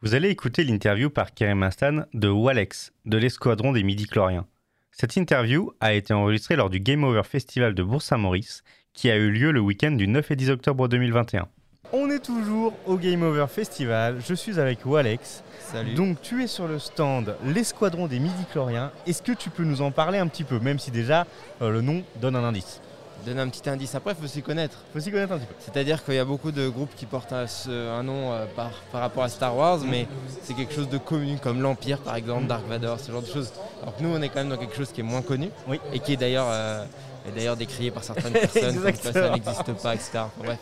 Vous 0.00 0.14
allez 0.14 0.28
écouter 0.28 0.62
l'interview 0.62 1.10
par 1.10 1.34
Kerem 1.34 1.64
Astan 1.64 2.04
de 2.14 2.28
Walex, 2.28 2.92
de 3.04 3.18
l'escadron 3.18 3.72
des 3.72 3.82
Midi-Chloriens. 3.82 4.46
Cette 4.92 5.16
interview 5.16 5.72
a 5.80 5.92
été 5.92 6.14
enregistrée 6.14 6.54
lors 6.54 6.70
du 6.70 6.78
Game 6.78 7.02
Over 7.02 7.24
Festival 7.24 7.74
de 7.74 7.82
Bourg-Saint-Maurice, 7.82 8.62
qui 8.92 9.10
a 9.10 9.16
eu 9.16 9.30
lieu 9.30 9.50
le 9.50 9.60
week-end 9.60 9.92
du 9.92 10.06
9 10.06 10.30
et 10.30 10.36
10 10.36 10.50
octobre 10.50 10.86
2021. 10.86 11.48
On 11.92 12.10
est 12.10 12.18
toujours 12.18 12.72
au 12.86 12.96
Game 12.96 13.22
Over 13.22 13.46
Festival, 13.48 14.16
je 14.26 14.34
suis 14.34 14.58
avec 14.58 14.84
Walex. 14.84 15.42
Salut. 15.70 15.94
Donc 15.94 16.20
tu 16.22 16.42
es 16.42 16.46
sur 16.46 16.66
le 16.66 16.78
stand 16.78 17.36
L'escadron 17.44 18.06
des 18.06 18.18
Midi-Chloriens. 18.18 18.90
Est-ce 19.06 19.22
que 19.22 19.32
tu 19.32 19.50
peux 19.50 19.62
nous 19.64 19.80
en 19.82 19.90
parler 19.90 20.18
un 20.18 20.26
petit 20.26 20.44
peu, 20.44 20.58
même 20.58 20.78
si 20.78 20.90
déjà 20.90 21.26
euh, 21.62 21.70
le 21.70 21.82
nom 21.82 22.02
donne 22.20 22.36
un 22.36 22.44
indice? 22.44 22.80
Donne 23.24 23.38
un 23.38 23.48
petit 23.48 23.68
indice. 23.70 23.94
Après, 23.94 24.12
il 24.12 24.20
faut 24.20 24.26
s'y 24.26 24.42
connaître. 24.42 24.76
Faut 24.92 24.98
s'y 25.00 25.10
connaître 25.10 25.32
un 25.32 25.38
petit 25.38 25.46
peu. 25.46 25.54
C'est-à-dire 25.60 26.04
qu'il 26.04 26.14
y 26.14 26.18
a 26.18 26.24
beaucoup 26.24 26.50
de 26.50 26.68
groupes 26.68 26.94
qui 26.96 27.06
portent 27.06 27.32
un, 27.32 28.02
nom 28.02 28.32
euh, 28.32 28.44
par, 28.56 28.70
par 28.90 29.00
rapport 29.00 29.22
à 29.22 29.28
Star 29.28 29.56
Wars, 29.56 29.78
mais 29.86 30.08
c'est 30.42 30.54
quelque 30.54 30.74
chose 30.74 30.88
de 30.88 30.98
connu, 30.98 31.36
comme 31.38 31.62
l'Empire 31.62 31.98
par 31.98 32.16
exemple, 32.16 32.46
Dark 32.46 32.66
Vador, 32.66 32.98
ce 32.98 33.12
genre 33.12 33.22
de 33.22 33.28
choses. 33.28 33.52
Alors 33.82 33.96
que 33.96 34.02
nous, 34.02 34.08
on 34.14 34.20
est 34.20 34.28
quand 34.30 34.40
même 34.40 34.48
dans 34.48 34.56
quelque 34.56 34.76
chose 34.76 34.90
qui 34.90 35.00
est 35.00 35.04
moins 35.04 35.22
connu, 35.22 35.50
Oui. 35.68 35.78
et 35.92 36.00
qui 36.00 36.14
est 36.14 36.16
d'ailleurs 36.16 36.48
euh, 36.48 36.84
est 37.26 37.32
d'ailleurs 37.32 37.56
décrié 37.56 37.90
par 37.90 38.04
certaines 38.04 38.32
personnes, 38.32 38.82
comme 38.82 39.12
ça 39.12 39.30
n'existe 39.30 39.72
pas, 39.82 39.94
etc. 39.94 40.10
Enfin, 40.14 40.30
bref. 40.38 40.58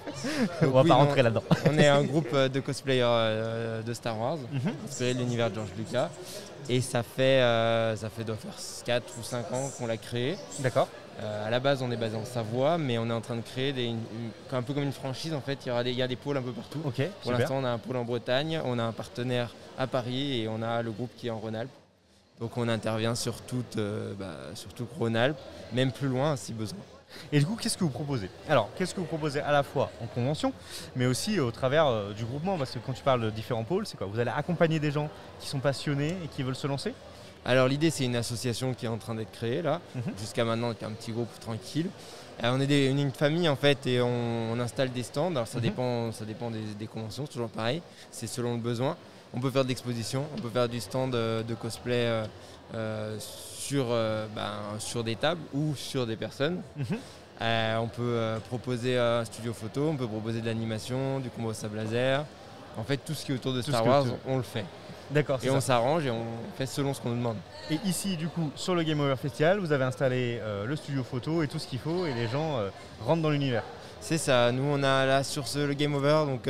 On 0.61 0.65
Donc 0.67 0.75
va 0.75 0.83
oui, 0.83 0.89
pas 0.89 0.95
rentrer 0.95 1.23
là-dedans. 1.23 1.43
On 1.71 1.79
est 1.79 1.89
un 1.89 2.03
groupe 2.05 2.29
euh, 2.33 2.49
de 2.49 2.61
cosplayers 2.61 3.03
euh, 3.05 3.83
de 3.83 3.95
Star 3.95 4.19
Wars, 4.19 4.39
Mhm. 4.53 4.73
inspiré 4.89 5.15
de 5.15 5.19
l'univers 5.19 5.51
de 5.51 5.57
George 5.57 5.71
Lucas. 5.77 6.09
Et 6.69 6.81
ça 6.81 7.03
fait, 7.03 7.41
euh, 7.43 7.97
ça 7.97 8.09
fait 8.09 8.23
doit 8.23 8.37
faire 8.37 8.55
4 8.85 9.05
ou 9.19 9.23
5 9.25 9.53
ans 9.53 9.69
qu'on 9.77 9.87
l'a 9.87 9.97
créé. 9.97 10.37
D'accord. 10.61 10.87
Euh, 11.21 11.47
à 11.47 11.51
la 11.51 11.59
base, 11.61 11.83
on 11.83 11.91
est 11.91 11.97
basé 11.97 12.17
en 12.17 12.25
Savoie, 12.25 12.79
mais 12.79 12.97
on 12.99 13.07
est 13.11 13.13
en 13.13 13.21
train 13.21 13.35
de 13.37 13.43
créer 13.43 13.73
des, 13.73 13.85
une- 13.85 13.97
une- 13.97 14.57
un 14.57 14.63
peu 14.63 14.73
comme 14.73 14.85
une 14.85 14.93
franchise. 14.93 15.35
En 15.35 15.41
fait, 15.41 15.59
il 15.65 15.69
y, 15.69 15.73
aura 15.73 15.83
des, 15.85 15.91
il 15.91 15.97
y 15.99 16.03
a 16.03 16.07
des 16.09 16.17
pôles 16.17 16.37
un 16.37 16.43
peu 16.43 16.53
partout. 16.53 16.79
Pour 16.79 16.93
super. 16.95 17.39
l'instant, 17.39 17.57
on 17.61 17.65
a 17.65 17.69
un 17.71 17.79
pôle 17.79 17.97
en 17.97 18.05
Bretagne, 18.05 18.61
on 18.65 18.79
a 18.79 18.83
un 18.85 18.93
partenaire 18.93 19.51
à 19.77 19.87
Paris 19.89 20.43
et 20.43 20.49
on 20.49 20.63
a 20.63 20.81
le 20.83 20.91
groupe 20.93 21.11
qui 21.17 21.27
est 21.27 21.31
en 21.31 21.39
Rhône-Alpes. 21.39 21.71
Donc, 22.43 22.59
on 22.59 22.69
intervient 22.69 23.15
sur 23.15 23.41
toute, 23.41 23.77
euh, 23.77 24.15
bah, 24.19 24.35
sur 24.57 24.75
tout 24.75 24.89
Rhône-Alpes, 24.99 25.39
même 25.73 25.93
plus 25.93 26.09
loin 26.09 26.35
si 26.35 26.53
besoin. 26.53 26.81
Et 27.31 27.39
du 27.39 27.47
coup, 27.47 27.55
qu'est-ce 27.55 27.79
que 27.79 27.85
vous 27.85 27.91
proposez? 27.91 28.29
Alors, 28.49 28.69
qu'est-ce 28.77 28.97
que 28.97 28.99
vous 29.01 29.07
proposez 29.07 29.39
à 29.39 29.53
la 29.53 29.63
fois 29.63 29.93
en 30.03 30.07
convention, 30.07 30.53
mais 30.97 31.07
aussi 31.07 31.39
au 31.39 31.53
travers 31.53 31.87
euh, 31.87 32.13
du 32.13 32.25
groupement? 32.25 32.59
Parce 32.59 32.73
que 32.73 32.81
quand 32.85 32.95
tu 32.95 33.03
parles 33.05 33.21
de 33.21 33.31
différents 33.31 33.63
pôles, 33.63 33.87
c'est 33.87 33.97
quoi? 33.97 34.09
Vous 34.09 34.19
allez 34.19 34.33
accompagner 34.35 34.81
des 34.81 34.91
gens 34.91 35.09
qui 35.39 35.47
sont 35.49 35.61
passionnés 35.61 36.17
et 36.25 36.27
qui 36.35 36.43
veulent 36.43 36.57
se 36.57 36.67
lancer? 36.67 36.95
Alors, 37.45 37.69
l'idée, 37.69 37.91
c'est 37.91 38.07
une 38.07 38.17
association 38.17 38.75
qui 38.75 38.87
est 38.87 38.89
en 38.89 38.99
train 38.99 39.15
d'être 39.15 39.31
créée 39.31 39.63
là. 39.63 39.81
Mhm. 39.95 40.03
Jusqu'à 40.19 40.45
maintenant, 40.45 40.69
avec 40.71 40.83
un 40.83 40.91
petit 40.91 41.13
groupe 41.13 41.29
tranquille. 41.39 41.91
Euh, 42.43 42.51
on 42.53 42.61
est 42.61 42.67
des- 42.67 42.87
une, 42.87 43.13
famille 43.13 43.49
en 43.49 43.57
fait 43.57 43.87
et 43.87 44.01
on, 44.03 44.51
on 44.53 44.59
installe 44.59 44.91
des 44.91 45.05
stands. 45.05 45.31
Alors 45.31 45.47
ça 45.47 45.59
Mhm. 45.59 45.63
dépend, 45.63 46.11
ça 46.13 46.25
dépend 46.25 46.51
des, 46.51 46.63
des 46.77 46.87
conventions, 46.89 47.25
c'est 47.27 47.35
toujours 47.35 47.51
pareil. 47.51 47.83
C'est 48.11 48.27
selon 48.27 48.55
le 48.55 48.61
besoin. 48.61 48.97
On 49.35 49.41
peut 49.41 49.51
faire 49.51 49.65
de 49.65 49.69
l'exposition, 49.69 50.27
on 50.37 50.41
peut 50.41 50.51
faire 50.51 50.69
du 50.69 50.81
stand 50.81 51.15
euh, 51.15 51.43
de 51.43 51.55
cosplay 51.55 52.07
euh, 52.07 52.25
euh, 52.75 53.17
sur, 53.19 53.87
ben, 54.35 54.79
sur 54.79 55.05
des 55.05 55.17
tables 55.17 55.41
ou 55.55 55.75
sur 55.75 56.07
des 56.07 56.17
personnes. 56.17 56.61
Mhm. 56.77 56.99
Euh, 57.41 57.77
on 57.79 57.89
peut 57.89 58.03
euh, 58.03 58.39
proposer 58.39 58.97
un 58.97 59.25
studio 59.25 59.53
photo, 59.53 59.89
on 59.89 59.97
peut 59.97 60.07
proposer 60.07 60.41
de 60.41 60.47
l'animation, 60.47 61.19
du 61.19 61.29
combo 61.29 61.53
sable 61.53 61.77
laser. 61.77 62.25
En 62.77 62.85
fait, 62.85 62.99
tout 62.99 63.15
ce 63.15 63.25
qui 63.25 63.33
est 63.33 63.35
autour 63.35 63.53
de 63.53 63.63
Star 63.63 63.85
Wars, 63.85 64.05
on 64.27 64.37
le 64.37 64.43
fait. 64.43 64.65
D'accord, 65.11 65.39
Et 65.43 65.51
on 65.51 65.61
s'arrange 65.61 66.07
et 66.07 66.11
on 66.11 66.25
fait 66.57 66.65
selon 66.67 66.95
ce 66.95 67.01
qu'on 67.01 67.11
nous 67.11 67.17
demande. 67.17 67.37
Et 67.71 67.79
ici, 67.85 68.17
du 68.17 68.29
coup, 68.29 68.51
sur 68.55 68.75
le 68.75 68.83
Game 68.83 68.99
Over 69.01 69.17
Festival, 69.17 69.59
vous 69.59 69.73
avez 69.73 69.85
installé 69.85 70.39
euh, 70.41 70.65
le 70.65 70.77
studio 70.77 71.03
photo 71.03 71.43
et 71.43 71.49
tout 71.49 71.59
ce 71.59 71.67
qu'il 71.67 71.81
faut, 71.81 72.07
et 72.07 72.15
les 72.15 72.29
gens 72.29 72.61
rentrent 73.05 73.23
dans 73.23 73.31
l'univers. 73.31 73.65
C'est 74.01 74.19
ça, 74.19 74.51
nous 74.53 74.63
on 74.65 74.83
a 74.83 75.05
là 75.05 75.23
sur 75.23 75.47
ce, 75.47 75.59
le 75.59 75.75
Game 75.75 75.95
Over, 75.95 76.25
donc 76.27 76.49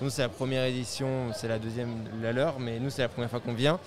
nous 0.00 0.10
c'est 0.10 0.22
la 0.22 0.28
première 0.28 0.64
édition, 0.64 1.32
c'est 1.34 1.48
la 1.48 1.58
deuxième 1.58 1.94
la 2.22 2.32
leur, 2.32 2.58
mais 2.60 2.78
nous 2.78 2.90
c'est 2.90 3.02
la 3.02 3.08
première 3.08 3.30
fois 3.30 3.40
qu'on 3.40 3.54
vient 3.54 3.78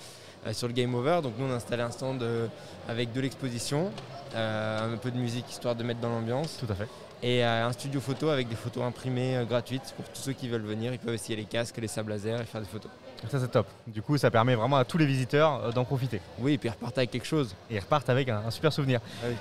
euh, 0.46 0.52
sur 0.52 0.66
le 0.68 0.72
Game 0.74 0.94
Over. 0.94 1.20
Donc 1.22 1.34
nous 1.38 1.46
on 1.46 1.50
a 1.52 1.54
installé 1.54 1.82
un 1.82 1.90
stand 1.90 2.22
euh, 2.22 2.46
avec 2.88 3.12
de 3.12 3.20
l'exposition, 3.20 3.90
euh, 4.34 4.94
un 4.94 4.96
peu 4.96 5.10
de 5.10 5.18
musique 5.18 5.50
histoire 5.50 5.74
de 5.74 5.82
mettre 5.84 6.00
dans 6.00 6.10
l'ambiance, 6.10 6.58
Tout 6.58 6.70
à 6.72 6.74
fait. 6.74 6.88
et 7.22 7.42
un 7.44 7.72
studio 7.72 8.00
photo 8.00 8.28
avec 8.28 8.48
des 8.48 8.56
photos 8.56 8.82
imprimées 8.84 9.44
gratuites 9.48 9.94
pour 9.96 10.04
tous 10.08 10.20
ceux 10.20 10.32
qui 10.32 10.48
veulent 10.48 10.62
venir. 10.66 10.92
Ils 10.92 10.98
peuvent 10.98 11.14
essayer 11.14 11.36
les 11.36 11.44
casques, 11.44 11.76
les 11.78 11.88
sables 11.88 12.10
laser 12.12 12.40
et 12.40 12.44
faire 12.44 12.60
des 12.60 12.66
photos. 12.68 12.90
Ça, 13.30 13.38
c'est 13.38 13.46
top. 13.52 13.68
Du 13.86 14.02
coup, 14.02 14.18
ça 14.18 14.32
permet 14.32 14.56
vraiment 14.56 14.78
à 14.78 14.84
tous 14.84 14.98
les 14.98 15.06
visiteurs 15.06 15.72
d'en 15.72 15.84
profiter. 15.84 16.20
Oui, 16.40 16.54
et 16.54 16.58
puis 16.58 16.68
repartir 16.68 16.98
avec 16.98 17.12
quelque 17.12 17.24
chose. 17.26 17.54
Et 17.70 17.76
ils 17.76 17.78
repartent 17.78 18.10
avec 18.10 18.28
un, 18.28 18.38
un 18.44 18.50
super 18.50 18.72
souvenir. 18.72 18.98
Ah 19.22 19.26
oui. 19.28 19.36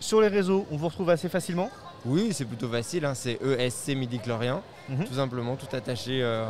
Sur 0.00 0.20
les 0.20 0.28
réseaux, 0.28 0.66
on 0.70 0.76
vous 0.76 0.86
retrouve 0.88 1.10
assez 1.10 1.28
facilement 1.28 1.70
Oui, 2.04 2.28
c'est 2.32 2.44
plutôt 2.44 2.68
facile, 2.68 3.04
hein, 3.04 3.14
c'est 3.14 3.38
ESC 3.42 3.94
Midi 3.96 4.18
Chlorien, 4.18 4.62
Mhm. 4.88 5.04
tout 5.04 5.14
simplement, 5.14 5.56
tout 5.56 5.74
attaché. 5.74 6.22
euh, 6.22 6.44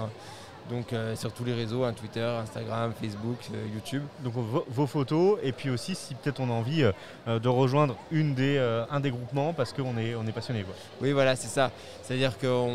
donc 0.68 0.92
euh, 0.92 1.14
sur 1.14 1.32
tous 1.32 1.44
les 1.44 1.54
réseaux, 1.54 1.84
hein, 1.84 1.92
Twitter, 1.92 2.24
Instagram, 2.42 2.92
Facebook, 3.00 3.36
euh, 3.54 3.66
YouTube. 3.72 4.02
Donc 4.24 4.32
vos, 4.34 4.66
vos 4.68 4.86
photos 4.88 5.38
et 5.44 5.52
puis 5.52 5.70
aussi 5.70 5.94
si 5.94 6.12
peut-être 6.16 6.40
on 6.40 6.48
a 6.50 6.52
envie 6.52 6.82
euh, 7.28 7.38
de 7.38 7.48
rejoindre 7.48 7.94
une 8.10 8.34
des, 8.34 8.58
un 8.90 8.98
des 8.98 9.10
groupements 9.12 9.52
parce 9.52 9.72
qu'on 9.72 9.96
est, 9.96 10.16
on 10.16 10.26
est 10.26 10.32
passionné. 10.32 10.64
Quoi. 10.64 10.74
Oui, 11.00 11.12
voilà, 11.12 11.36
c'est 11.36 11.46
ça. 11.46 11.70
C'est-à-dire 12.02 12.36
qu'on 12.36 12.68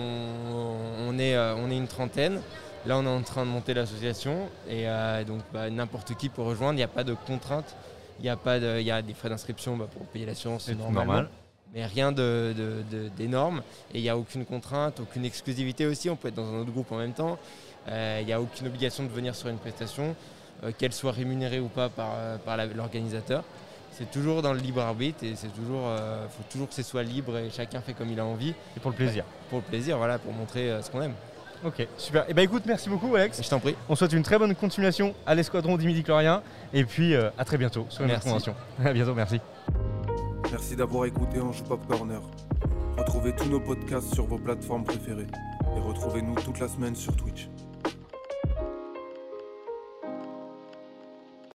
on 1.06 1.20
est, 1.20 1.38
on 1.38 1.70
est 1.70 1.76
une 1.78 1.88
trentaine. 1.90 2.40
Là, 2.86 2.98
on 2.98 3.04
est 3.06 3.10
en 3.10 3.22
train 3.24 3.44
de 3.46 3.52
monter 3.52 3.74
l'association 3.74 4.48
et 4.70 4.86
donc 5.28 5.42
bah, 5.54 5.70
n'importe 5.70 6.16
qui 6.16 6.30
peut 6.30 6.42
rejoindre. 6.42 6.74
Il 6.76 6.78
n'y 6.78 6.84
a 6.84 6.88
pas 6.88 7.04
de 7.04 7.14
contraintes. 7.28 7.76
Il 8.20 8.26
y 8.26 8.30
a 8.30 8.36
pas 8.36 8.60
de, 8.60 8.80
y 8.82 8.92
a 8.92 9.02
des 9.02 9.14
frais 9.14 9.30
d'inscription 9.30 9.76
bah, 9.78 9.88
pour 9.92 10.06
payer 10.08 10.26
l'assurance, 10.26 10.66
c'est 10.66 10.76
normal. 10.76 11.30
Mais 11.74 11.86
rien 11.86 12.12
de- 12.12 12.54
de- 12.58 12.84
de- 12.92 13.08
d'énorme. 13.10 13.62
et 13.94 14.00
il 14.00 14.02
n'y 14.02 14.10
a 14.10 14.18
aucune 14.18 14.46
contrainte, 14.46 15.00
aucune 15.00 15.24
exclusivité 15.24 15.86
aussi. 15.86 16.10
On 16.10 16.16
peut 16.18 16.28
être 16.28 16.36
dans 16.36 16.46
un 16.54 16.60
autre 16.60 16.72
groupe 16.72 16.92
en 16.92 16.98
même 16.98 17.14
temps. 17.14 17.40
Euh, 17.88 18.18
Il 18.22 18.26
n'y 18.28 18.34
a 18.34 18.42
aucune 18.42 18.68
obligation 18.68 19.04
de 19.04 19.10
venir 19.10 19.34
sur 19.36 19.48
une 19.48 19.58
prestation, 19.58 20.16
euh, 20.64 20.72
qu'elle 20.78 20.92
soit 20.94 21.14
rémunérée 21.14 21.60
ou 21.62 21.68
pas 21.70 21.88
par, 21.90 22.10
euh, 22.16 22.38
par 22.38 22.58
l'organisateur. 22.58 23.44
C'est 23.94 24.12
toujours 24.12 24.42
dans 24.42 24.54
le 24.54 24.60
libre 24.60 24.82
arbitre 24.82 25.24
et 25.24 25.36
c'est 25.36 25.48
toujours, 25.54 25.84
euh, 25.88 26.28
faut 26.28 26.44
toujours 26.52 26.68
que 26.68 26.74
ce 26.76 26.84
soit 26.84 27.04
libre 27.04 27.38
et 27.38 27.50
chacun 27.50 27.82
fait 27.82 27.94
comme 27.94 28.10
il 28.12 28.20
a 28.20 28.26
envie 28.26 28.54
Et 28.76 28.80
pour 28.82 28.92
le 28.92 28.98
plaisir. 28.98 29.24
pour 29.50 29.60
le 29.60 29.66
plaisir, 29.66 29.98
voilà, 29.98 30.20
pour 30.20 30.34
montrer 30.34 30.78
ce 30.82 30.90
qu'on 30.92 31.02
aime. 31.02 31.14
Ok, 31.64 31.88
super. 31.98 32.26
Et 32.30 32.34
bah 32.34 32.42
écoute, 32.42 32.64
merci 32.66 32.90
beaucoup 32.90 33.16
Alex. 33.16 33.42
Je 33.44 33.50
t'en 33.50 33.60
prie. 33.60 33.76
On 33.88 33.96
souhaite 33.96 34.14
une 34.14 34.24
très 34.24 34.40
bonne 34.40 34.56
continuation 34.56 35.14
à 35.26 35.36
l'escadron 35.36 35.78
des 35.78 35.86
midi-chloriens 35.86 36.42
et 36.74 36.84
puis 36.86 37.14
euh, 37.14 37.30
à 37.38 37.46
très 37.46 37.58
bientôt 37.58 37.86
sur 37.90 38.04
une 38.04 38.12
autre 38.12 38.22
Merci. 38.26 38.28
convention. 38.28 38.56
À 38.84 38.94
bientôt, 38.94 39.14
merci. 39.14 39.40
Merci 40.52 40.76
d'avoir 40.76 41.06
écouté 41.06 41.40
Anjou 41.40 41.64
Pop 41.64 41.86
Corner. 41.88 42.20
Retrouvez 42.98 43.34
tous 43.36 43.50
nos 43.50 43.60
podcasts 43.60 44.14
sur 44.14 44.26
vos 44.26 44.38
plateformes 44.38 44.84
préférées 44.84 45.28
et 45.76 45.80
retrouvez-nous 45.80 46.36
toute 46.36 46.60
la 46.60 46.68
semaine 46.68 46.96
sur 46.96 47.16
Twitch. 47.16 47.48